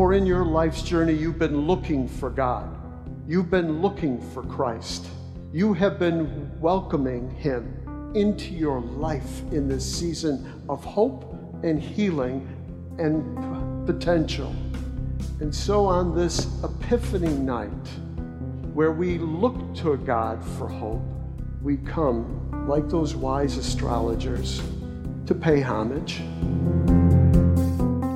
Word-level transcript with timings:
For 0.00 0.14
in 0.14 0.24
your 0.24 0.46
life's 0.46 0.80
journey, 0.80 1.12
you've 1.12 1.38
been 1.38 1.66
looking 1.66 2.08
for 2.08 2.30
God. 2.30 2.74
You've 3.28 3.50
been 3.50 3.82
looking 3.82 4.18
for 4.30 4.42
Christ. 4.42 5.06
You 5.52 5.74
have 5.74 5.98
been 5.98 6.58
welcoming 6.58 7.28
Him 7.32 8.10
into 8.14 8.54
your 8.54 8.80
life 8.80 9.42
in 9.52 9.68
this 9.68 9.84
season 9.84 10.64
of 10.70 10.82
hope 10.82 11.36
and 11.62 11.78
healing 11.82 12.48
and 12.98 13.84
potential. 13.86 14.56
And 15.40 15.54
so 15.54 15.84
on 15.84 16.16
this 16.16 16.48
Epiphany 16.64 17.34
night, 17.34 17.68
where 18.72 18.92
we 18.92 19.18
look 19.18 19.74
to 19.82 19.98
God 19.98 20.42
for 20.56 20.66
hope, 20.66 21.02
we 21.60 21.76
come 21.76 22.66
like 22.66 22.88
those 22.88 23.14
wise 23.14 23.58
astrologers 23.58 24.62
to 25.26 25.34
pay 25.34 25.60
homage. 25.60 26.22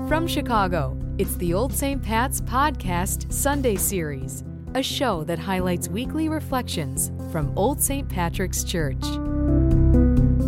From 0.09 0.27
Chicago, 0.27 1.04
it's 1.17 1.37
the 1.37 1.55
Old 1.55 1.73
St. 1.73 2.03
Pat's 2.03 2.41
Podcast 2.41 3.33
Sunday 3.33 3.77
Series, 3.77 4.43
a 4.75 4.83
show 4.83 5.23
that 5.25 5.39
highlights 5.39 5.89
weekly 5.89 6.29
reflections 6.29 7.13
from 7.31 7.57
Old 7.57 7.81
St. 7.81 8.09
Patrick's 8.09 8.65
Church. 8.65 9.01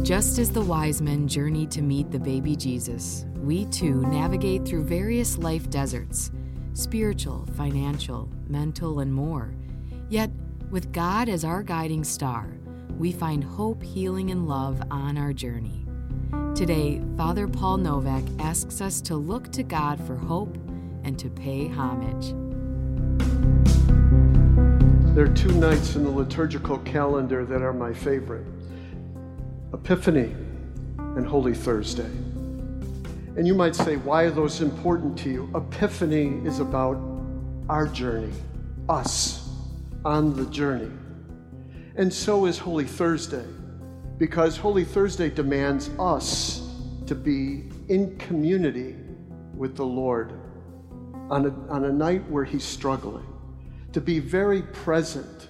Just 0.03 0.41
as 0.41 0.51
the 0.51 0.61
wise 0.61 1.01
men 1.01 1.29
journeyed 1.29 1.71
to 1.71 1.83
meet 1.83 2.11
the 2.11 2.19
baby 2.19 2.57
Jesus, 2.57 3.27
we 3.37 3.67
too 3.67 4.03
navigate 4.09 4.67
through 4.67 4.83
various 4.83 5.39
life 5.39 5.71
deserts 5.71 6.33
spiritual, 6.73 7.47
financial, 7.57 8.29
mental, 8.49 8.99
and 8.99 9.15
more. 9.15 9.55
Yet, 10.09 10.31
with 10.69 10.93
God 10.93 11.29
as 11.29 11.45
our 11.45 11.63
guiding 11.63 12.03
star, 12.03 12.59
we 12.99 13.13
find 13.13 13.45
hope, 13.45 13.85
healing, 13.85 14.33
and 14.33 14.49
love 14.49 14.83
on 14.91 15.17
our 15.17 15.33
journey. 15.33 15.86
Today, 16.57 17.03
Father 17.19 17.47
Paul 17.47 17.77
Novak 17.77 18.25
asks 18.39 18.81
us 18.81 19.03
to 19.03 19.15
look 19.15 19.53
to 19.53 19.63
God 19.63 20.01
for 20.07 20.17
hope 20.17 20.57
and 21.05 21.19
to 21.19 21.29
pay 21.29 21.69
homage. 21.69 22.33
There 25.15 25.27
are 25.27 25.35
two 25.35 25.53
nights 25.53 25.97
in 25.97 26.05
the 26.05 26.11
liturgical 26.11 26.79
calendar 26.79 27.45
that 27.45 27.61
are 27.61 27.75
my 27.75 27.93
favorite 27.93 28.47
Epiphany 29.75 30.35
and 30.97 31.27
Holy 31.27 31.53
Thursday. 31.53 32.11
And 33.37 33.47
you 33.47 33.55
might 33.55 33.77
say, 33.77 33.97
why 33.97 34.23
are 34.23 34.31
those 34.31 34.63
important 34.63 35.19
to 35.19 35.29
you? 35.29 35.51
Epiphany 35.55 36.41
is 36.47 36.61
about 36.61 36.97
our 37.69 37.87
journey, 37.87 38.33
us 38.89 39.47
on 40.07 40.35
the 40.35 40.47
journey. 40.47 40.91
And 41.97 42.11
so 42.11 42.47
is 42.47 42.57
Holy 42.57 42.87
Thursday, 42.87 43.45
because 44.19 44.57
Holy 44.57 44.85
Thursday 44.85 45.29
demands 45.29 45.91
us 45.99 46.63
to 47.07 47.15
be 47.15 47.65
in 47.89 48.17
community 48.19 48.97
with 49.55 49.77
the 49.77 49.85
Lord 49.85 50.33
on 51.31 51.47
a, 51.47 51.73
on 51.73 51.85
a 51.85 51.93
night 51.93 52.29
where 52.31 52.45
He's 52.45 52.65
struggling, 52.65 53.27
to 53.93 54.01
be 54.01 54.19
very 54.19 54.63
present, 54.63 55.49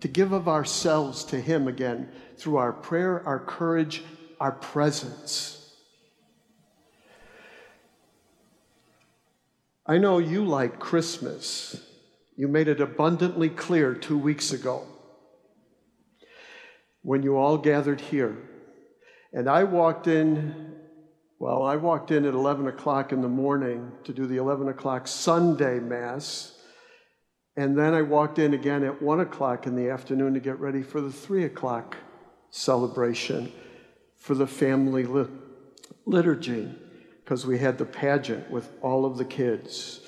to 0.00 0.08
give 0.08 0.32
of 0.32 0.48
ourselves 0.48 1.24
to 1.26 1.40
Him 1.40 1.68
again 1.68 2.10
through 2.36 2.56
our 2.56 2.72
prayer, 2.72 3.24
our 3.26 3.38
courage, 3.38 4.02
our 4.40 4.52
presence. 4.52 5.56
I 9.86 9.98
know 9.98 10.18
you 10.18 10.44
like 10.44 10.78
Christmas. 10.78 11.84
You 12.36 12.48
made 12.48 12.68
it 12.68 12.80
abundantly 12.80 13.50
clear 13.50 13.94
two 13.94 14.16
weeks 14.16 14.52
ago 14.52 14.86
when 17.02 17.22
you 17.22 17.36
all 17.36 17.56
gathered 17.56 18.00
here. 18.00 18.36
And 19.32 19.48
I 19.48 19.64
walked 19.64 20.06
in, 20.06 20.74
well, 21.38 21.62
I 21.62 21.76
walked 21.76 22.10
in 22.10 22.24
at 22.24 22.34
11 22.34 22.66
o'clock 22.66 23.12
in 23.12 23.22
the 23.22 23.28
morning 23.28 23.92
to 24.04 24.12
do 24.12 24.26
the 24.26 24.36
11 24.36 24.68
o'clock 24.68 25.06
Sunday 25.06 25.78
Mass. 25.78 26.56
And 27.56 27.76
then 27.78 27.94
I 27.94 28.02
walked 28.02 28.38
in 28.38 28.54
again 28.54 28.84
at 28.84 29.00
1 29.00 29.20
o'clock 29.20 29.66
in 29.66 29.76
the 29.76 29.90
afternoon 29.90 30.34
to 30.34 30.40
get 30.40 30.58
ready 30.58 30.82
for 30.82 31.00
the 31.00 31.12
3 31.12 31.44
o'clock 31.44 31.96
celebration 32.50 33.52
for 34.16 34.34
the 34.34 34.46
family 34.46 35.06
liturgy 36.04 36.74
because 37.24 37.46
we 37.46 37.58
had 37.58 37.78
the 37.78 37.84
pageant 37.84 38.50
with 38.50 38.70
all 38.82 39.04
of 39.04 39.16
the 39.16 39.24
kids 39.24 40.00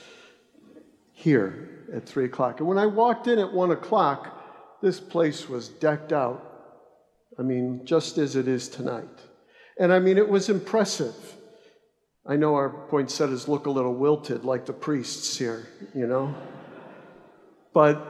here 1.12 1.86
at 1.94 2.04
3 2.06 2.24
o'clock. 2.24 2.58
And 2.58 2.68
when 2.68 2.78
I 2.78 2.86
walked 2.86 3.28
in 3.28 3.38
at 3.38 3.52
1 3.52 3.70
o'clock, 3.70 4.80
this 4.82 4.98
place 4.98 5.48
was 5.48 5.68
decked 5.68 6.12
out. 6.12 6.51
I 7.38 7.42
mean, 7.42 7.82
just 7.84 8.18
as 8.18 8.36
it 8.36 8.48
is 8.48 8.68
tonight. 8.68 9.08
And 9.78 9.92
I 9.92 9.98
mean, 9.98 10.18
it 10.18 10.28
was 10.28 10.48
impressive. 10.48 11.14
I 12.26 12.36
know 12.36 12.54
our 12.54 12.70
poinsettias 12.88 13.48
look 13.48 13.66
a 13.66 13.70
little 13.70 13.94
wilted 13.94 14.44
like 14.44 14.66
the 14.66 14.72
priests 14.72 15.36
here, 15.36 15.66
you 15.94 16.06
know? 16.06 16.34
But 17.74 18.06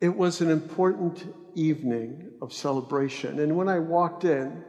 it 0.00 0.16
was 0.16 0.40
an 0.40 0.50
important 0.50 1.34
evening 1.54 2.30
of 2.40 2.52
celebration. 2.52 3.40
And 3.40 3.56
when 3.56 3.68
I 3.68 3.78
walked 3.78 4.24
in, 4.24 4.64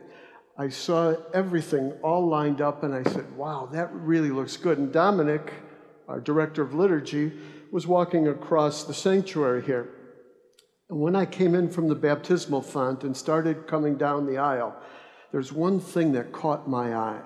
I 0.58 0.68
saw 0.68 1.16
everything 1.34 1.94
all 2.04 2.28
lined 2.28 2.60
up, 2.60 2.84
and 2.84 2.94
I 2.94 3.04
said, 3.04 3.36
Wow, 3.38 3.70
that 3.72 3.92
really 3.94 4.30
looks 4.30 4.58
good. 4.58 4.78
And 4.78 4.92
Dominic, 4.92 5.54
our 6.08 6.20
director 6.20 6.62
of 6.62 6.74
liturgy, 6.74 7.32
was 7.72 7.88
walking 7.88 8.28
across 8.28 8.84
the 8.84 8.94
sanctuary 8.94 9.64
here. 9.64 9.90
And 10.92 11.00
when 11.00 11.16
I 11.16 11.26
came 11.26 11.56
in 11.56 11.72
from 11.72 11.88
the 11.88 11.96
baptismal 11.96 12.62
font 12.62 13.04
and 13.04 13.18
started 13.18 13.66
coming 13.66 13.96
down 13.96 14.28
the 14.28 14.38
aisle, 14.38 14.76
there's 15.32 15.52
one 15.52 15.80
thing 15.80 16.12
that 16.12 16.32
caught 16.32 16.70
my 16.70 16.94
eye. 16.94 17.22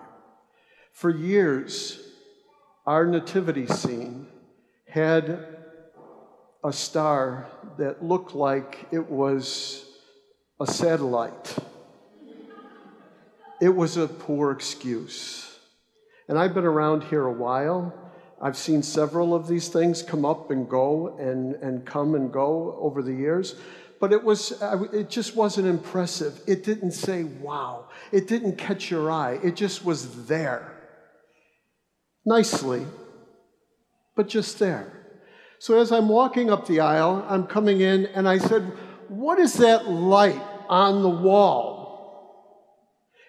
For 0.93 1.09
years, 1.09 1.99
our 2.85 3.05
nativity 3.05 3.67
scene 3.67 4.27
had 4.87 5.57
a 6.63 6.71
star 6.71 7.47
that 7.77 8.01
looked 8.01 8.33
like 8.33 8.87
it 8.93 9.09
was 9.09 9.83
a 10.61 10.65
satellite 10.65 11.57
it 13.61 13.75
was 13.75 13.97
a 13.97 14.07
poor 14.07 14.51
excuse. 14.51 15.57
And 16.27 16.37
I've 16.37 16.53
been 16.53 16.65
around 16.65 17.03
here 17.03 17.25
a 17.25 17.31
while. 17.31 17.93
I've 18.45 18.57
seen 18.57 18.83
several 18.83 19.33
of 19.33 19.47
these 19.47 19.69
things 19.69 20.03
come 20.03 20.23
up 20.23 20.51
and 20.51 20.69
go 20.69 21.17
and, 21.17 21.55
and 21.63 21.83
come 21.83 22.13
and 22.13 22.31
go 22.31 22.77
over 22.79 23.01
the 23.01 23.11
years. 23.11 23.55
But 23.99 24.13
it, 24.13 24.23
was, 24.23 24.61
it 24.93 25.09
just 25.09 25.35
wasn't 25.35 25.65
impressive. 25.65 26.39
It 26.45 26.63
didn't 26.63 26.91
say, 26.91 27.23
wow. 27.23 27.89
It 28.11 28.27
didn't 28.27 28.59
catch 28.59 28.91
your 28.91 29.09
eye. 29.09 29.39
It 29.43 29.55
just 29.55 29.83
was 29.83 30.27
there. 30.27 30.71
Nicely, 32.23 32.85
but 34.15 34.29
just 34.29 34.59
there. 34.59 34.93
So 35.57 35.79
as 35.79 35.91
I'm 35.91 36.07
walking 36.07 36.51
up 36.51 36.67
the 36.67 36.81
aisle, 36.81 37.25
I'm 37.27 37.47
coming 37.47 37.81
in 37.81 38.05
and 38.05 38.29
I 38.29 38.37
said, 38.37 38.61
What 39.07 39.39
is 39.39 39.55
that 39.55 39.89
light 39.89 40.41
on 40.69 41.01
the 41.01 41.09
wall? 41.09 41.73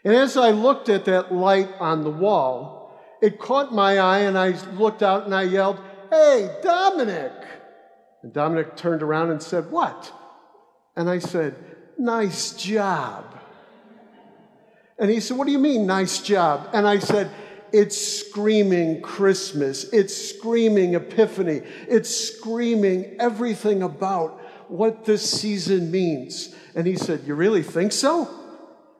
And 0.04 0.14
as 0.14 0.36
I 0.36 0.50
looked 0.50 0.90
at 0.90 1.06
that 1.06 1.32
light 1.32 1.70
on 1.80 2.04
the 2.04 2.10
wall, 2.10 2.75
it 3.20 3.38
caught 3.38 3.72
my 3.72 3.98
eye 3.98 4.20
and 4.20 4.36
I 4.36 4.50
looked 4.72 5.02
out 5.02 5.24
and 5.24 5.34
I 5.34 5.42
yelled, 5.42 5.78
Hey, 6.10 6.50
Dominic! 6.62 7.32
And 8.22 8.32
Dominic 8.32 8.76
turned 8.76 9.02
around 9.02 9.30
and 9.30 9.42
said, 9.42 9.70
What? 9.70 10.12
And 10.96 11.08
I 11.08 11.18
said, 11.18 11.54
Nice 11.98 12.52
job. 12.52 13.24
And 14.98 15.10
he 15.10 15.20
said, 15.20 15.36
What 15.36 15.46
do 15.46 15.52
you 15.52 15.58
mean, 15.58 15.86
nice 15.86 16.20
job? 16.20 16.68
And 16.72 16.86
I 16.86 16.98
said, 16.98 17.30
It's 17.72 17.96
screaming 17.96 19.02
Christmas. 19.02 19.84
It's 19.92 20.14
screaming 20.14 20.94
Epiphany. 20.94 21.62
It's 21.88 22.14
screaming 22.14 23.16
everything 23.18 23.82
about 23.82 24.40
what 24.68 25.04
this 25.04 25.28
season 25.28 25.90
means. 25.90 26.54
And 26.74 26.86
he 26.86 26.96
said, 26.96 27.22
You 27.26 27.34
really 27.34 27.62
think 27.62 27.92
so? 27.92 28.28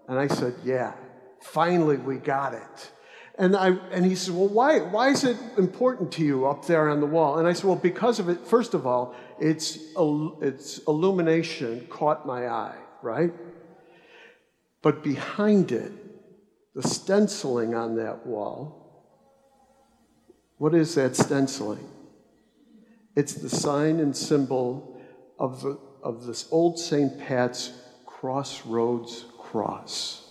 And 0.09 0.19
I 0.19 0.29
said, 0.29 0.55
Yeah, 0.65 0.95
finally 1.41 1.97
we 1.97 2.17
got 2.17 2.55
it. 2.55 2.91
And, 3.39 3.55
I, 3.55 3.77
and 3.91 4.05
he 4.07 4.15
said, 4.15 4.35
Well, 4.35 4.49
why, 4.49 4.79
why 4.81 5.11
is 5.11 5.25
it 5.25 5.37
important 5.59 6.13
to 6.13 6.25
you 6.25 6.47
up 6.47 6.67
there 6.67 6.89
on 6.89 7.01
the 7.01 7.07
wall? 7.07 7.39
And 7.39 7.47
I 7.47 7.53
said, 7.53 7.65
Well, 7.65 7.77
because 7.77 8.19
of 8.19 8.29
it, 8.29 8.47
first 8.47 8.73
of 8.73 8.87
all, 8.87 9.15
its, 9.39 9.79
its 10.41 10.79
illumination 10.89 11.87
caught 11.91 12.27
my 12.27 12.49
eye, 12.49 12.79
right? 13.03 13.33
But 14.81 15.03
behind 15.03 15.73
it, 15.73 15.93
the 16.75 16.83
stenciling 16.83 17.75
on 17.75 17.97
that 17.97 18.27
wall, 18.27 18.87
what 20.59 20.75
is 20.75 20.95
that 20.95 21.17
stenciling? 21.17 21.89
It's 23.15 23.35
the 23.35 23.51
sign 23.51 24.01
and 24.01 24.17
symbol 24.17 24.99
of, 25.39 25.63
the, 25.63 25.79
of 26.03 26.25
this 26.27 26.49
old 26.51 26.79
St. 26.79 27.19
Pat's 27.19 27.73
crossroads 28.05 29.27
cross. 29.39 30.26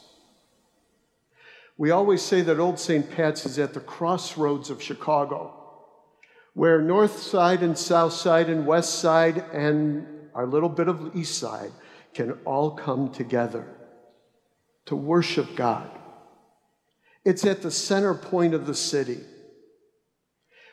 We 1.78 1.92
always 1.92 2.22
say 2.22 2.42
that 2.42 2.60
Old 2.60 2.80
St. 2.80 3.10
Pat's 3.10 3.46
is 3.46 3.60
at 3.60 3.74
the 3.74 3.82
crossroads 3.82 4.70
of 4.70 4.82
Chicago, 4.82 5.54
where 6.54 6.82
North 6.82 7.20
Side 7.20 7.64
and 7.64 7.78
South 7.78 8.14
Side 8.14 8.50
and 8.50 8.66
West 8.66 9.00
Side 9.00 9.44
and 9.52 10.08
our 10.34 10.48
little 10.48 10.70
bit 10.70 10.88
of 10.88 11.16
East 11.16 11.38
Side 11.38 11.72
can 12.14 12.32
all 12.46 12.72
come 12.72 13.12
together 13.12 13.68
to 14.86 14.96
worship 14.96 15.56
God. 15.56 15.90
It's 17.26 17.46
at 17.46 17.62
the 17.62 17.72
center 17.72 18.14
point 18.14 18.54
of 18.54 18.68
the 18.68 18.76
city. 18.76 19.20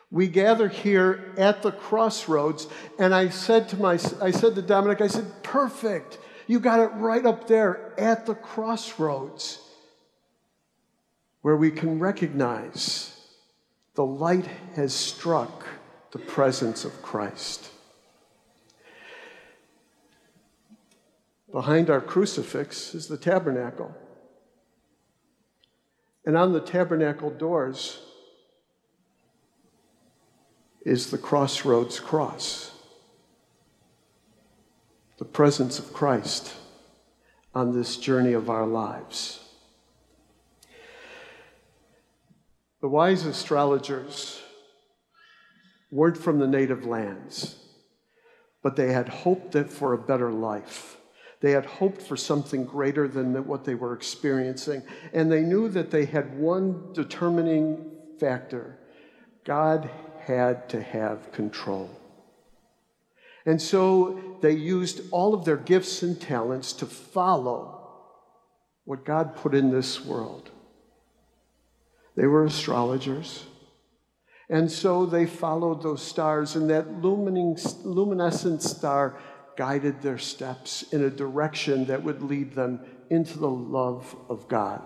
We 0.09 0.29
gather 0.29 0.69
here 0.69 1.35
at 1.37 1.63
the 1.63 1.73
crossroads, 1.73 2.69
and 2.99 3.13
I 3.15 3.31
said 3.31 3.69
to 3.71 3.77
my, 3.77 3.95
I 4.21 4.31
said 4.31 4.55
to 4.55 4.63
Dominic, 4.63 5.01
I 5.01 5.07
said, 5.09 5.43
perfect. 5.43 6.19
You 6.47 6.61
got 6.61 6.81
it 6.81 6.93
right 6.95 7.25
up 7.25 7.49
there 7.49 7.93
at 7.99 8.27
the 8.27 8.35
crossroads 8.35 9.62
where 11.43 11.56
we 11.56 11.71
can 11.71 11.99
recognize 11.99 13.21
the 13.94 14.05
light 14.05 14.49
has 14.75 14.94
struck 14.94 15.67
the 16.12 16.19
presence 16.19 16.85
of 16.85 17.03
Christ. 17.03 17.69
Behind 21.50 21.91
our 21.91 22.00
crucifix 22.00 22.94
is 22.94 23.09
the 23.09 23.19
tabernacle. 23.19 23.94
And 26.25 26.37
on 26.37 26.53
the 26.53 26.61
tabernacle 26.61 27.31
doors 27.31 28.00
is 30.85 31.11
the 31.11 31.19
crossroads 31.19 32.00
cross, 32.00 32.73
the 35.19 35.25
presence 35.25 35.79
of 35.79 35.93
Christ 35.93 36.55
on 37.55 37.73
this 37.73 37.97
journey 37.97 38.33
of 38.33 38.49
our 38.49 38.67
lives. 38.67 39.42
The 42.82 42.88
wise 42.88 43.25
astrologers 43.25 44.43
weren't 45.93 46.19
from 46.19 46.40
the 46.40 46.49
native 46.49 46.84
lands, 46.84 47.56
but 48.61 48.75
they 48.75 48.93
had 48.93 49.08
hoped 49.08 49.52
that 49.52 49.70
for 49.70 49.93
a 49.93 49.99
better 49.99 50.32
life. 50.32 50.96
They 51.40 51.52
had 51.52 51.64
hoped 51.64 52.02
for 52.02 52.17
something 52.17 52.64
greater 52.64 53.06
than 53.06 53.46
what 53.46 53.64
they 53.64 53.76
were 53.76 53.94
experiencing. 53.94 54.82
And 55.12 55.31
they 55.31 55.43
knew 55.43 55.69
that 55.69 55.93
they 55.93 56.06
had 56.06 56.37
one 56.37 56.93
determining 56.93 57.90
factor 58.19 58.79
God 59.44 59.90
had 60.20 60.69
to 60.69 60.81
have 60.81 61.32
control. 61.32 61.90
And 63.44 63.61
so 63.61 64.38
they 64.40 64.52
used 64.52 65.02
all 65.11 65.34
of 65.34 65.44
their 65.44 65.56
gifts 65.56 66.02
and 66.02 66.20
talents 66.20 66.73
to 66.75 66.87
follow 66.87 67.90
what 68.84 69.05
God 69.05 69.34
put 69.34 69.55
in 69.55 69.70
this 69.70 70.05
world. 70.05 70.50
They 72.17 72.26
were 72.26 72.44
astrologers. 72.44 73.44
And 74.49 74.70
so 74.70 75.06
they 75.06 75.26
followed 75.26 75.82
those 75.82 76.03
stars, 76.03 76.56
and 76.56 76.69
that 76.69 77.03
luminescent 77.03 78.62
star 78.62 79.19
guided 79.56 80.03
their 80.03 80.19
steps 80.19 80.82
in 80.93 81.05
a 81.05 81.11
direction 81.11 81.87
that 81.87 82.03
would 82.03 82.23
lead 82.23 82.55
them 82.55 82.81
into 83.09 83.38
the 83.38 83.49
love 83.49 84.14
of 84.29 84.49
God, 84.49 84.82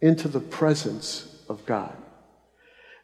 into 0.00 0.28
the 0.28 0.40
presence 0.40 1.42
of 1.48 1.64
God. 1.66 1.96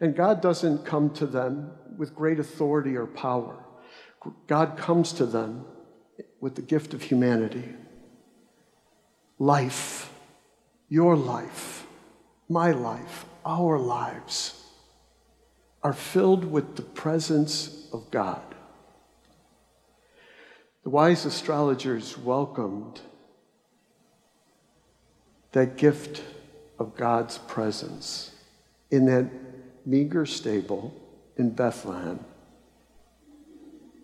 And 0.00 0.16
God 0.16 0.40
doesn't 0.40 0.84
come 0.84 1.11
to 1.14 1.26
them 1.26 1.72
with 1.96 2.14
great 2.14 2.38
authority 2.38 2.96
or 2.96 3.06
power, 3.06 3.64
God 4.46 4.76
comes 4.76 5.12
to 5.14 5.26
them 5.26 5.64
with 6.40 6.54
the 6.56 6.62
gift 6.62 6.93
of 6.94 7.02
humanity 7.02 7.75
life, 9.38 10.12
your 10.88 11.16
life 11.16 11.77
my 12.49 12.71
life, 12.71 13.25
our 13.45 13.79
lives, 13.79 14.65
are 15.83 15.93
filled 15.93 16.45
with 16.45 16.77
the 16.77 16.83
presence 16.83 17.89
of 17.93 18.11
God. 18.11 18.43
The 20.83 20.91
wise 20.91 21.25
astrologers 21.25 22.17
welcomed 22.17 23.00
that 25.53 25.77
gift 25.77 26.23
of 26.79 26.97
God's 26.97 27.39
presence 27.39 28.31
in 28.91 29.06
that 29.06 29.27
meager 29.85 30.27
stable 30.27 30.95
in 31.37 31.50
Bethlehem 31.50 32.25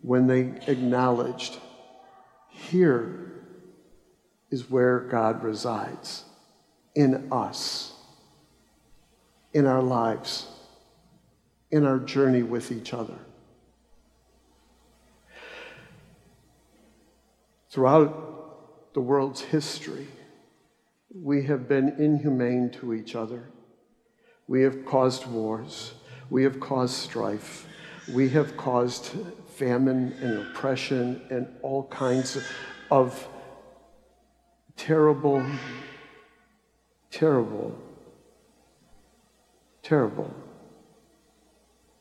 when 0.03 0.27
they 0.27 0.53
acknowledged 0.67 1.59
here 2.51 3.33
is 4.51 4.71
where 4.71 5.01
God 5.01 5.43
resides 5.43 6.25
in 6.95 7.33
us 7.33 7.94
in 9.55 9.67
our 9.67 9.83
lives, 9.83 10.49
in 11.71 11.87
our 11.87 11.99
journey 11.99 12.43
with 12.43 12.73
each 12.73 12.93
other. 12.93 13.17
Throughout 17.71 18.93
the 18.95 19.01
world's 19.01 19.41
history, 19.41 20.09
we 21.15 21.45
have 21.45 21.69
been 21.69 21.89
inhumane 21.99 22.71
to 22.71 22.93
each 22.93 23.15
other. 23.15 23.45
We 24.49 24.63
have 24.63 24.85
caused 24.85 25.27
wars. 25.27 25.95
We 26.31 26.43
have 26.43 26.59
caused 26.59 26.95
strife. 26.95 27.67
We 28.13 28.29
have 28.31 28.57
caused 28.57 29.13
famine 29.47 30.13
and 30.21 30.47
oppression 30.47 31.23
and 31.31 31.49
all 31.63 31.85
kinds 31.85 32.39
of 32.91 33.29
terrible, 34.77 35.45
terrible 37.11 37.79
terrible 39.85 40.35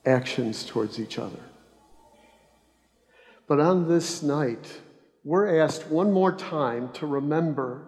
actions 0.06 0.66
towards 0.66 1.00
each 1.00 1.20
other. 1.20 1.40
But 3.48 3.60
on 3.60 3.88
this 3.88 4.24
night, 4.24 4.80
we're 5.24 5.60
asked 5.62 5.88
one 5.88 6.12
more 6.12 6.32
time 6.32 6.92
to 6.94 7.06
remember 7.06 7.86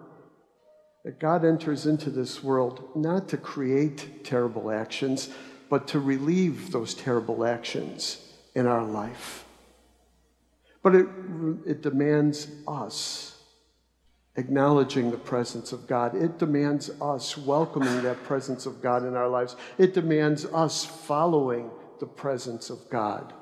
that 1.04 1.18
God 1.18 1.44
enters 1.44 1.86
into 1.86 2.10
this 2.10 2.42
world 2.42 2.90
not 2.94 3.28
to 3.30 3.36
create 3.36 4.24
terrible 4.24 4.70
actions, 4.70 5.30
but 5.68 5.88
to 5.88 5.98
relieve 5.98 6.72
those 6.72 6.94
terrible 6.94 7.44
actions 7.44 8.18
in 8.54 8.66
our 8.66 8.84
life. 8.84 9.44
But 10.82 10.94
it, 10.94 11.06
it 11.66 11.82
demands 11.82 12.48
us 12.68 13.35
acknowledging 14.36 15.10
the 15.10 15.16
presence 15.16 15.72
of 15.72 15.86
God. 15.86 16.14
It 16.14 16.38
demands 16.38 16.90
us 17.00 17.36
welcoming 17.36 18.02
that 18.02 18.22
presence 18.24 18.66
of 18.66 18.82
God 18.82 19.04
in 19.04 19.16
our 19.16 19.28
lives. 19.28 19.56
It 19.78 19.94
demands 19.94 20.44
us 20.46 20.84
following 20.84 21.70
the 22.00 22.06
presence 22.06 22.70
of 22.70 22.90
God. 22.90 23.32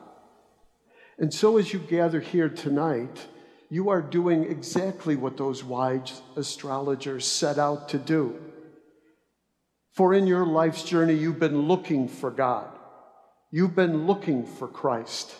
And 1.18 1.32
so, 1.32 1.58
as 1.58 1.72
you 1.72 1.78
gather 1.78 2.20
here 2.20 2.48
tonight, 2.48 3.26
you 3.70 3.88
are 3.90 4.02
doing 4.02 4.44
exactly 4.44 5.16
what 5.16 5.36
those 5.36 5.64
wise 5.64 6.22
astrologers 6.36 7.26
set 7.26 7.58
out 7.58 7.88
to 7.90 7.98
do. 7.98 8.40
For 9.92 10.12
in 10.12 10.26
your 10.26 10.46
life's 10.46 10.82
journey, 10.82 11.14
you've 11.14 11.38
been 11.38 11.62
looking 11.62 12.08
for 12.08 12.30
God, 12.30 12.68
you've 13.50 13.76
been 13.76 14.06
looking 14.06 14.44
for 14.44 14.68
Christ, 14.68 15.34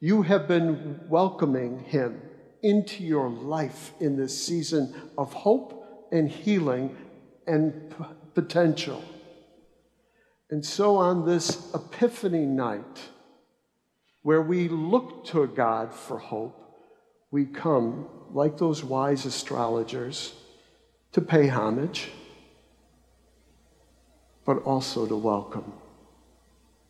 you 0.00 0.22
have 0.22 0.46
been 0.48 1.00
welcoming 1.08 1.80
Him 1.80 2.20
into 2.64 3.04
your 3.04 3.28
life 3.28 3.92
in 4.00 4.16
this 4.16 4.46
season 4.46 4.92
of 5.16 5.32
hope 5.32 6.08
and 6.10 6.28
healing 6.28 6.96
and 7.46 7.90
p- 7.90 8.04
potential. 8.34 9.04
And 10.50 10.64
so, 10.64 10.96
on 10.96 11.26
this 11.26 11.72
Epiphany 11.74 12.46
night, 12.46 13.00
where 14.22 14.42
we 14.42 14.68
look 14.68 15.26
to 15.26 15.46
God 15.46 15.92
for 15.92 16.18
hope, 16.18 16.58
we 17.30 17.44
come, 17.44 18.08
like 18.32 18.56
those 18.56 18.82
wise 18.82 19.26
astrologers, 19.26 20.34
to 21.12 21.20
pay 21.20 21.48
homage, 21.48 22.10
but 24.46 24.58
also 24.62 25.06
to 25.06 25.16
welcome 25.16 25.72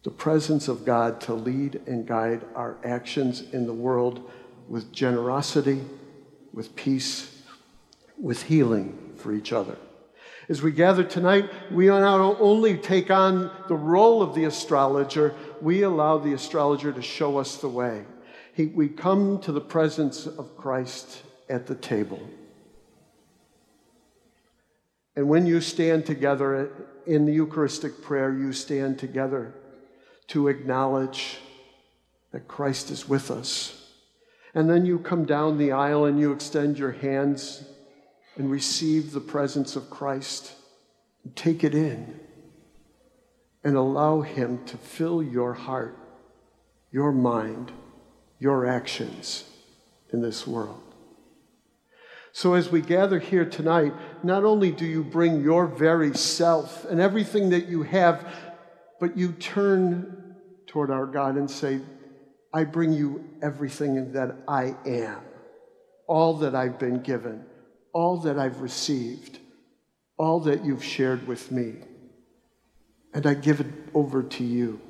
the 0.04 0.10
presence 0.10 0.68
of 0.68 0.84
God 0.84 1.20
to 1.22 1.34
lead 1.34 1.80
and 1.86 2.06
guide 2.06 2.42
our 2.54 2.76
actions 2.84 3.42
in 3.52 3.66
the 3.66 3.72
world 3.72 4.30
with 4.68 4.92
generosity, 4.92 5.82
with 6.52 6.74
peace, 6.76 7.42
with 8.20 8.42
healing 8.44 9.12
for 9.16 9.32
each 9.32 9.52
other. 9.52 9.76
As 10.48 10.62
we 10.62 10.72
gather 10.72 11.04
tonight, 11.04 11.50
we 11.70 11.86
not 11.86 12.20
only 12.40 12.76
take 12.76 13.10
on 13.10 13.50
the 13.68 13.74
role 13.74 14.22
of 14.22 14.34
the 14.34 14.44
astrologer, 14.44 15.34
we 15.62 15.82
allow 15.82 16.18
the 16.18 16.34
astrologer 16.34 16.92
to 16.92 17.02
show 17.02 17.38
us 17.38 17.56
the 17.56 17.68
way. 17.68 18.04
He, 18.52 18.66
we 18.66 18.88
come 18.88 19.40
to 19.40 19.52
the 19.52 19.60
presence 19.60 20.26
of 20.26 20.56
Christ 20.56 21.22
at 21.48 21.66
the 21.66 21.74
table. 21.74 22.20
And 25.16 25.28
when 25.28 25.46
you 25.46 25.60
stand 25.60 26.04
together 26.04 26.70
in 27.06 27.24
the 27.24 27.32
Eucharistic 27.32 28.02
prayer, 28.02 28.32
you 28.32 28.52
stand 28.52 28.98
together 28.98 29.54
to 30.28 30.48
acknowledge 30.48 31.38
that 32.32 32.48
Christ 32.48 32.90
is 32.90 33.08
with 33.08 33.30
us 33.30 33.83
and 34.54 34.70
then 34.70 34.86
you 34.86 34.98
come 34.98 35.24
down 35.24 35.58
the 35.58 35.72
aisle 35.72 36.04
and 36.04 36.18
you 36.18 36.32
extend 36.32 36.78
your 36.78 36.92
hands 36.92 37.64
and 38.36 38.50
receive 38.50 39.12
the 39.12 39.20
presence 39.20 39.76
of 39.76 39.90
Christ. 39.90 40.52
Take 41.34 41.64
it 41.64 41.74
in 41.74 42.20
and 43.64 43.76
allow 43.76 44.20
Him 44.20 44.64
to 44.66 44.76
fill 44.76 45.22
your 45.22 45.54
heart, 45.54 45.98
your 46.92 47.12
mind, 47.12 47.72
your 48.38 48.66
actions 48.66 49.44
in 50.12 50.20
this 50.20 50.46
world. 50.46 50.80
So, 52.32 52.54
as 52.54 52.70
we 52.70 52.80
gather 52.80 53.20
here 53.20 53.44
tonight, 53.44 53.94
not 54.24 54.44
only 54.44 54.72
do 54.72 54.84
you 54.84 55.04
bring 55.04 55.42
your 55.42 55.66
very 55.66 56.14
self 56.16 56.84
and 56.84 57.00
everything 57.00 57.50
that 57.50 57.66
you 57.66 57.84
have, 57.84 58.26
but 58.98 59.16
you 59.16 59.32
turn 59.32 60.34
toward 60.66 60.90
our 60.90 61.06
God 61.06 61.36
and 61.36 61.48
say, 61.48 61.80
I 62.54 62.62
bring 62.62 62.92
you 62.92 63.24
everything 63.42 64.12
that 64.12 64.36
I 64.46 64.76
am, 64.86 65.18
all 66.06 66.34
that 66.34 66.54
I've 66.54 66.78
been 66.78 67.00
given, 67.00 67.44
all 67.92 68.18
that 68.18 68.38
I've 68.38 68.60
received, 68.60 69.40
all 70.16 70.38
that 70.40 70.64
you've 70.64 70.84
shared 70.84 71.26
with 71.26 71.50
me, 71.50 71.74
and 73.12 73.26
I 73.26 73.34
give 73.34 73.58
it 73.58 73.66
over 73.92 74.22
to 74.22 74.44
you. 74.44 74.80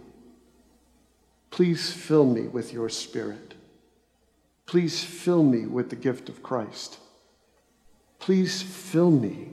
Please 1.51 1.91
fill 1.91 2.27
me 2.27 2.43
with 2.43 2.71
your 2.71 2.91
spirit. 2.91 3.55
Please 4.67 5.03
fill 5.03 5.43
me 5.43 5.65
with 5.65 5.89
the 5.89 5.97
gift 5.97 6.29
of 6.29 6.43
Christ. 6.43 6.99
Please 8.19 8.61
fill 8.61 9.11
me 9.11 9.53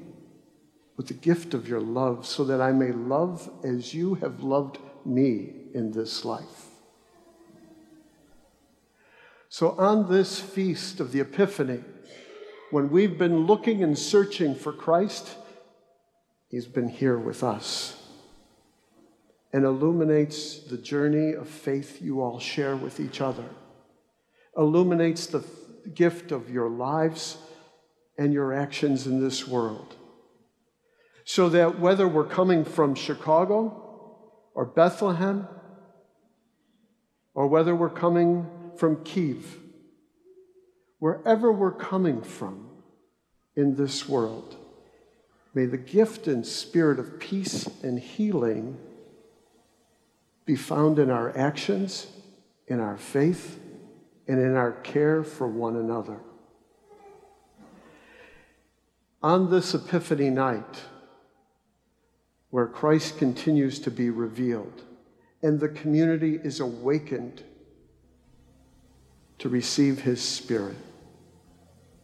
with 0.97 1.07
the 1.07 1.13
gift 1.13 1.53
of 1.53 1.65
your 1.65 1.81
love 1.81 2.25
so 2.25 2.43
that 2.43 2.59
I 2.59 2.73
may 2.73 2.91
love 2.91 3.49
as 3.63 3.93
you 3.93 4.15
have 4.15 4.43
loved 4.43 4.79
me 5.05 5.53
in 5.73 5.93
this 5.93 6.25
life. 6.25 6.70
So, 9.53 9.71
on 9.71 10.09
this 10.09 10.39
feast 10.39 11.01
of 11.01 11.11
the 11.11 11.19
Epiphany, 11.19 11.83
when 12.69 12.89
we've 12.89 13.17
been 13.17 13.45
looking 13.47 13.83
and 13.83 13.99
searching 13.99 14.55
for 14.55 14.71
Christ, 14.71 15.35
He's 16.47 16.67
been 16.67 16.87
here 16.87 17.17
with 17.19 17.43
us 17.43 18.01
and 19.51 19.65
illuminates 19.65 20.59
the 20.59 20.77
journey 20.77 21.33
of 21.33 21.49
faith 21.49 22.01
you 22.01 22.21
all 22.21 22.39
share 22.39 22.77
with 22.77 23.01
each 23.01 23.19
other, 23.19 23.43
illuminates 24.55 25.25
the 25.27 25.43
gift 25.93 26.31
of 26.31 26.49
your 26.49 26.69
lives 26.69 27.37
and 28.17 28.31
your 28.31 28.53
actions 28.53 29.05
in 29.05 29.19
this 29.19 29.45
world. 29.45 29.97
So 31.25 31.49
that 31.49 31.77
whether 31.77 32.07
we're 32.07 32.23
coming 32.23 32.63
from 32.63 32.95
Chicago 32.95 34.31
or 34.53 34.65
Bethlehem, 34.65 35.45
or 37.33 37.47
whether 37.47 37.75
we're 37.75 37.89
coming 37.89 38.49
from 38.77 39.03
Kiev, 39.03 39.59
wherever 40.99 41.51
we're 41.51 41.71
coming 41.71 42.21
from 42.21 42.69
in 43.55 43.75
this 43.75 44.07
world, 44.07 44.55
may 45.53 45.65
the 45.65 45.77
gift 45.77 46.27
and 46.27 46.45
spirit 46.45 46.99
of 46.99 47.19
peace 47.19 47.67
and 47.83 47.99
healing 47.99 48.77
be 50.45 50.55
found 50.55 50.99
in 50.99 51.09
our 51.09 51.35
actions, 51.37 52.07
in 52.67 52.79
our 52.79 52.97
faith, 52.97 53.59
and 54.27 54.39
in 54.39 54.55
our 54.55 54.71
care 54.71 55.23
for 55.23 55.47
one 55.47 55.75
another. 55.75 56.19
On 59.21 59.49
this 59.49 59.73
Epiphany 59.73 60.29
night, 60.29 60.81
where 62.49 62.67
Christ 62.67 63.17
continues 63.17 63.79
to 63.79 63.91
be 63.91 64.09
revealed 64.09 64.83
and 65.43 65.59
the 65.59 65.69
community 65.69 66.39
is 66.43 66.59
awakened 66.59 67.43
to 69.41 69.49
receive 69.49 69.99
his 69.99 70.21
Spirit, 70.21 70.75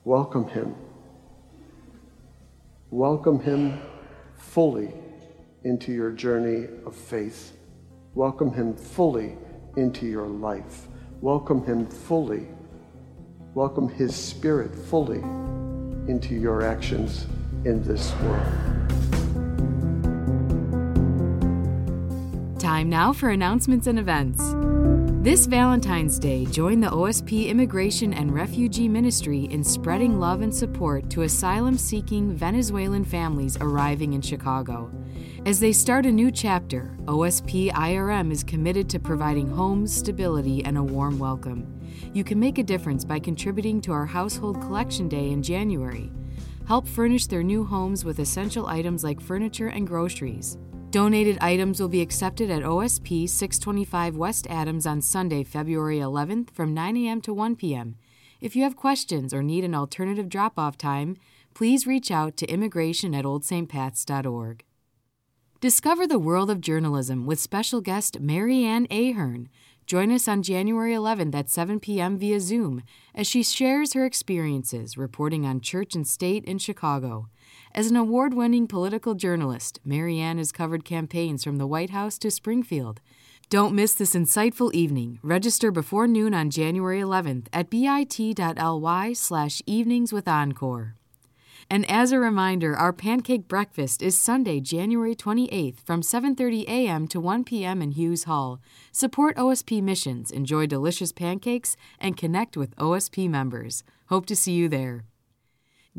welcome 0.03 0.48
him. 0.48 0.74
Welcome 2.89 3.39
him 3.39 3.79
fully 4.38 4.91
into 5.63 5.91
your 5.91 6.10
journey 6.10 6.67
of 6.84 6.96
faith. 6.96 7.56
Welcome 8.15 8.51
him 8.51 8.75
fully 8.75 9.38
into 9.75 10.08
your 10.08 10.25
life. 10.25 10.88
Welcome 11.22 11.63
him 11.63 11.86
fully. 11.86 12.48
Welcome 13.53 13.88
his 13.88 14.15
spirit 14.15 14.74
fully 14.74 15.20
into 16.12 16.34
your 16.34 16.63
actions 16.63 17.27
in 17.65 17.84
this 17.84 18.15
world. 18.22 18.48
Time 22.58 22.89
now 22.89 23.13
for 23.13 23.29
announcements 23.29 23.86
and 23.86 24.00
events. 24.00 24.56
This 25.19 25.47
Valentine's 25.47 26.19
Day, 26.19 26.45
join 26.45 26.79
the 26.79 26.89
OSP 26.89 27.47
Immigration 27.47 28.13
and 28.13 28.33
Refugee 28.33 28.88
Ministry 28.88 29.45
in 29.45 29.63
spreading 29.63 30.19
love 30.19 30.41
and 30.41 30.53
support 30.53 31.09
to 31.09 31.24
asylum 31.24 31.75
seeking 31.75 32.31
Venezuelan 32.31 33.03
families 33.03 33.57
arriving 33.59 34.13
in 34.13 34.21
Chicago. 34.21 34.91
As 35.45 35.59
they 35.59 35.74
start 35.74 36.05
a 36.05 36.12
new 36.12 36.31
chapter, 36.31 36.95
OSP 37.05 37.71
IRM 37.74 38.31
is 38.31 38.43
committed 38.43 38.89
to 38.91 39.00
providing 39.00 39.50
homes, 39.50 39.93
stability, 39.93 40.63
and 40.63 40.77
a 40.77 40.83
warm 40.83 41.17
welcome. 41.17 41.81
You 42.13 42.24
can 42.24 42.39
make 42.39 42.59
a 42.59 42.63
difference 42.63 43.03
by 43.03 43.19
contributing 43.19 43.81
to 43.81 43.91
our 43.91 44.05
Household 44.05 44.62
Collection 44.62 45.09
Day 45.09 45.31
in 45.31 45.41
January. 45.41 46.12
Help 46.67 46.88
furnish 46.88 47.25
their 47.25 47.43
new 47.43 47.65
homes 47.65 48.05
with 48.05 48.19
essential 48.19 48.67
items 48.67 49.03
like 49.03 49.19
furniture 49.19 49.67
and 49.67 49.88
groceries. 49.88 50.57
Donated 50.89 51.38
items 51.41 51.82
will 51.82 51.89
be 51.89 52.01
accepted 52.01 52.50
at 52.50 52.63
OSP 52.63 53.27
625 53.27 54.15
West 54.15 54.48
Adams 54.50 54.88
on 54.88 55.01
Sunday, 55.01 55.44
February 55.44 55.98
11th 55.98 56.50
from 56.51 56.74
9 56.74 56.96
a.m. 56.96 57.20
to 57.22 57.34
1 57.34 57.58
p.m. 57.58 57.98
If 58.39 58.56
you 58.56 58.63
have 58.63 58.77
questions 58.77 59.34
or 59.34 59.44
need 59.44 59.65
an 59.65 59.75
alternative 59.75 60.29
drop 60.29 60.58
off 60.58 60.77
time, 60.77 61.17
please 61.53 61.86
reach 61.86 62.10
out 62.10 62.38
to 62.38 62.46
immigration 62.46 63.13
at 63.13 63.25
oldstpats.org. 63.25 64.63
Discover 65.60 66.08
the 66.08 66.20
world 66.20 66.50
of 66.50 66.62
journalism 66.62 67.25
with 67.25 67.39
special 67.39 67.82
guest 67.82 68.22
Marianne 68.22 68.88
Ahern. 68.89 69.50
Join 69.88 70.10
us 70.10 70.27
on 70.29 70.41
January 70.41 70.94
11th 70.94 71.36
at 71.36 71.50
7 71.50 71.82
p.m. 71.82 72.17
via 72.17 72.39
Zoom 72.39 72.82
as 73.13 73.27
she 73.27 73.44
shares 73.44 73.91
her 73.91 74.06
experiences 74.06 74.98
reporting 74.98 75.46
on 75.46 75.60
church 75.60 75.96
and 75.96 76.08
state 76.08 76.46
in 76.46 76.60
Chicago. 76.60 77.27
As 77.77 77.91
an 77.91 77.96
award 77.96 78.34
winning 78.34 78.65
political 78.65 79.13
journalist, 79.13 79.79
Marianne 79.86 80.39
has 80.39 80.51
covered 80.51 80.84
campaigns 80.84 81.43
from 81.43 81.57
the 81.57 81.67
White 81.67 81.91
House 81.91 82.17
to 82.17 82.31
Springfield. 82.31 83.01
Don't 83.51 83.75
miss 83.75 83.93
this 83.93 84.15
insightful 84.15 84.74
evening. 84.74 85.19
Register 85.22 85.69
before 85.69 86.07
noon 86.07 86.34
on 86.34 86.50
January 86.50 87.00
11th 87.00 87.46
at 87.53 87.69
bit.ly 87.69 89.13
slash 89.13 89.62
evenings 89.67 90.12
with 90.12 90.27
Encore. 90.27 90.96
And 91.69 91.88
as 91.88 92.12
a 92.12 92.17
reminder, 92.17 92.75
our 92.75 92.91
pancake 92.91 93.48
breakfast 93.48 94.01
is 94.01 94.17
Sunday, 94.17 94.60
January 94.60 95.15
28th 95.15 95.79
from 95.81 96.01
7:30 96.01 96.63
a.m. 96.67 97.07
to 97.10 97.19
1 97.19 97.43
p.m. 97.43 97.84
in 97.84 97.91
Hughes 97.91 98.24
Hall. 98.24 98.60
Support 98.91 99.38
OSP 99.38 99.84
missions, 99.84 100.31
enjoy 100.31 100.65
delicious 100.65 101.12
pancakes, 101.12 101.77
and 102.00 102.17
connect 102.17 102.57
with 102.57 102.75
OSP 102.77 103.29
members. 103.29 103.84
Hope 104.07 104.25
to 104.25 104.36
see 104.36 104.53
you 104.53 104.67
there. 104.67 105.03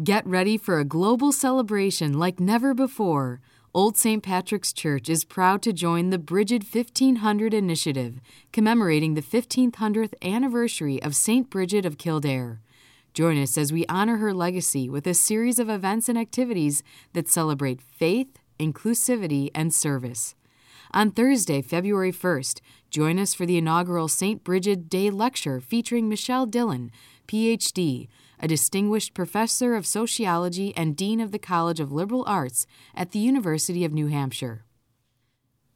Get 0.05 0.25
ready 0.25 0.57
for 0.57 0.79
a 0.79 0.85
global 0.85 1.33
celebration 1.33 2.21
like 2.21 2.39
never 2.39 2.73
before. 2.73 3.41
Old 3.75 3.97
St. 3.97 4.23
Patrick's 4.23 4.73
Church 4.73 5.09
is 5.09 5.25
proud 5.25 5.61
to 5.63 5.73
join 5.73 6.11
the 6.11 6.21
Bridget 6.21 6.63
1500 6.63 7.53
initiative, 7.53 8.21
commemorating 8.53 9.15
the 9.15 9.23
1500th 9.23 10.15
anniversary 10.23 11.03
of 11.03 11.17
St. 11.17 11.51
Bridget 11.51 11.85
of 11.85 11.99
Kildare. 11.99 12.61
Join 13.13 13.43
us 13.43 13.59
as 13.59 13.73
we 13.73 13.87
honor 13.89 14.19
her 14.19 14.33
legacy 14.33 14.89
with 14.89 15.05
a 15.05 15.15
series 15.15 15.59
of 15.59 15.69
events 15.69 16.09
and 16.09 16.17
activities 16.17 16.85
that 17.13 17.27
celebrate 17.27 17.83
faith, 17.83 18.39
inclusivity, 18.61 19.51
and 19.53 19.75
service. 19.75 20.37
On 20.93 21.11
Thursday, 21.11 21.61
February 21.61 22.13
1st, 22.13 22.61
join 22.89 23.19
us 23.19 23.35
for 23.35 23.47
the 23.47 23.59
inaugural 23.59 24.07
St. 24.07 24.45
Bridget 24.45 24.89
Day 24.89 25.11
Lecture 25.11 25.59
featuring 25.59 26.09
Michele 26.09 26.47
Dillon, 26.47 26.93
PhD 27.27 28.07
a 28.41 28.49
distinguished 28.49 29.15
professor 29.15 29.75
of 29.75 29.87
sociology 29.87 30.77
and 30.77 30.97
dean 30.97 31.21
of 31.21 31.33
the 31.33 31.39
College 31.39 31.81
of 31.81 31.93
Liberal 31.93 32.25
Arts 32.27 32.67
at 32.95 33.13
the 33.13 33.19
University 33.19 33.85
of 33.85 33.93
New 33.93 34.07
Hampshire. 34.07 34.65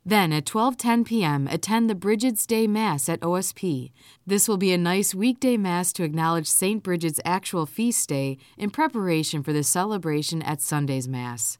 Then 0.05 0.33
at 0.33 0.47
12:10 0.47 1.05
p.m., 1.07 1.47
attend 1.47 1.89
the 1.89 1.95
Bridget's 1.95 2.45
Day 2.45 2.67
Mass 2.67 3.09
at 3.09 3.21
OSP. 3.21 3.93
This 4.27 4.49
will 4.49 4.57
be 4.57 4.73
a 4.73 4.79
nice 4.79 5.15
weekday 5.15 5.57
mass 5.57 5.93
to 5.93 6.03
acknowledge 6.03 6.49
St. 6.49 6.83
Bridget's 6.83 7.21
actual 7.25 7.67
feast 7.67 8.09
day 8.09 8.39
in 8.59 8.71
preparation 8.71 9.45
for 9.45 9.53
the 9.53 9.63
celebration 9.63 10.43
at 10.43 10.61
Sunday's 10.61 11.07
Mass. 11.07 11.59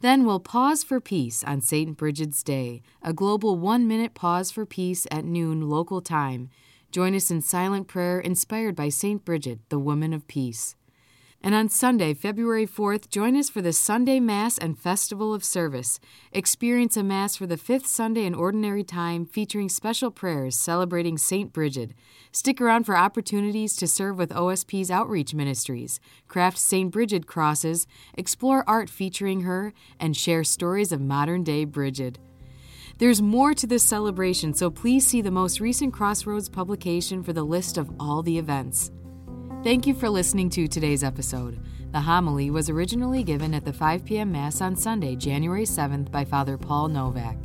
Then 0.00 0.26
we'll 0.26 0.40
pause 0.40 0.82
for 0.82 1.00
peace 1.00 1.44
on 1.44 1.60
St. 1.60 1.96
Bridget's 1.96 2.42
Day, 2.42 2.82
a 3.00 3.12
global 3.12 3.56
1-minute 3.56 4.14
pause 4.14 4.50
for 4.50 4.66
peace 4.66 5.06
at 5.12 5.24
noon 5.24 5.68
local 5.70 6.00
time 6.00 6.50
Join 6.94 7.16
us 7.16 7.28
in 7.28 7.40
silent 7.40 7.88
prayer 7.88 8.20
inspired 8.20 8.76
by 8.76 8.88
St. 8.88 9.24
Bridget, 9.24 9.58
the 9.68 9.80
Woman 9.80 10.12
of 10.12 10.28
Peace. 10.28 10.76
And 11.42 11.52
on 11.52 11.68
Sunday, 11.68 12.14
February 12.14 12.68
4th, 12.68 13.08
join 13.08 13.34
us 13.34 13.50
for 13.50 13.60
the 13.60 13.72
Sunday 13.72 14.20
Mass 14.20 14.58
and 14.58 14.78
Festival 14.78 15.34
of 15.34 15.42
Service. 15.42 15.98
Experience 16.30 16.96
a 16.96 17.02
Mass 17.02 17.34
for 17.34 17.48
the 17.48 17.56
fifth 17.56 17.88
Sunday 17.88 18.24
in 18.26 18.32
Ordinary 18.32 18.84
Time 18.84 19.26
featuring 19.26 19.68
special 19.68 20.12
prayers 20.12 20.56
celebrating 20.56 21.18
St. 21.18 21.52
Bridget. 21.52 21.94
Stick 22.30 22.60
around 22.60 22.84
for 22.84 22.96
opportunities 22.96 23.74
to 23.74 23.88
serve 23.88 24.16
with 24.16 24.30
OSP's 24.30 24.88
outreach 24.88 25.34
ministries, 25.34 25.98
craft 26.28 26.58
St. 26.58 26.92
Bridget 26.92 27.26
crosses, 27.26 27.88
explore 28.16 28.62
art 28.68 28.88
featuring 28.88 29.40
her, 29.40 29.72
and 29.98 30.16
share 30.16 30.44
stories 30.44 30.92
of 30.92 31.00
modern 31.00 31.42
day 31.42 31.64
Bridget. 31.64 32.20
There's 32.98 33.20
more 33.20 33.54
to 33.54 33.66
this 33.66 33.82
celebration, 33.82 34.54
so 34.54 34.70
please 34.70 35.04
see 35.04 35.20
the 35.20 35.30
most 35.30 35.58
recent 35.58 35.92
Crossroads 35.92 36.48
publication 36.48 37.24
for 37.24 37.32
the 37.32 37.42
list 37.42 37.76
of 37.76 37.90
all 37.98 38.22
the 38.22 38.38
events. 38.38 38.92
Thank 39.64 39.86
you 39.86 39.94
for 39.94 40.08
listening 40.08 40.48
to 40.50 40.68
today's 40.68 41.02
episode. 41.02 41.60
The 41.90 42.00
homily 42.00 42.50
was 42.50 42.70
originally 42.70 43.24
given 43.24 43.52
at 43.52 43.64
the 43.64 43.72
5 43.72 44.04
p.m. 44.04 44.30
Mass 44.30 44.60
on 44.60 44.76
Sunday, 44.76 45.16
January 45.16 45.64
7th, 45.64 46.12
by 46.12 46.24
Father 46.24 46.56
Paul 46.56 46.88
Novak. 46.88 47.36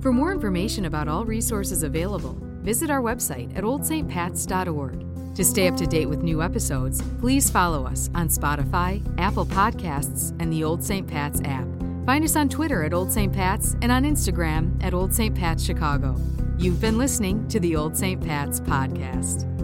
For 0.00 0.10
more 0.10 0.32
information 0.32 0.86
about 0.86 1.08
all 1.08 1.26
resources 1.26 1.82
available, 1.82 2.38
visit 2.62 2.90
our 2.90 3.02
website 3.02 3.54
at 3.58 3.64
oldstpats.org. 3.64 5.34
To 5.36 5.44
stay 5.44 5.68
up 5.68 5.76
to 5.76 5.86
date 5.86 6.06
with 6.06 6.22
new 6.22 6.42
episodes, 6.42 7.02
please 7.20 7.50
follow 7.50 7.86
us 7.86 8.08
on 8.14 8.28
Spotify, 8.28 9.02
Apple 9.18 9.46
Podcasts, 9.46 10.34
and 10.40 10.50
the 10.50 10.64
Old 10.64 10.82
St. 10.82 11.06
Pat's 11.06 11.42
app. 11.44 11.69
Find 12.06 12.24
us 12.24 12.34
on 12.34 12.48
Twitter 12.48 12.82
at 12.82 12.94
Old 12.94 13.12
St. 13.12 13.32
Pat's 13.32 13.76
and 13.82 13.92
on 13.92 14.04
Instagram 14.04 14.82
at 14.82 14.94
Old 14.94 15.14
St. 15.14 15.34
Pat's 15.34 15.64
Chicago. 15.64 16.16
You've 16.58 16.80
been 16.80 16.98
listening 16.98 17.46
to 17.48 17.60
the 17.60 17.76
Old 17.76 17.96
St. 17.96 18.20
Pat's 18.24 18.60
podcast. 18.60 19.59